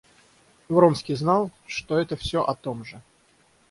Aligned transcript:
Вронский 0.67 1.13
знал, 1.13 1.51
что 1.67 1.99
это 1.99 2.15
всё 2.17 2.43
о 2.43 2.55
том 2.55 2.83
же. 2.83 3.03